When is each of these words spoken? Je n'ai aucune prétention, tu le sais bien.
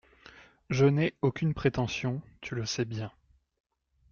Je 0.71 0.85
n'ai 0.87 1.13
aucune 1.21 1.53
prétention, 1.53 2.23
tu 2.41 2.55
le 2.55 2.65
sais 2.65 2.85
bien. 2.85 3.11